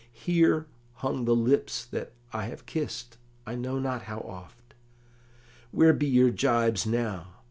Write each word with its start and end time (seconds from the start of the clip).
Here 0.11 0.65
hung 0.93 1.25
the 1.25 1.35
lips 1.35 1.85
that 1.85 2.13
I 2.33 2.45
have 2.45 2.65
kissed 2.65 3.17
I 3.45 3.53
know 3.53 3.77
not 3.77 4.01
how 4.05 4.21
oft. 4.21 4.73
Where 5.69 5.93
be 5.93 6.07
your 6.07 6.31
jibes 6.31 6.87
now? 6.87 7.35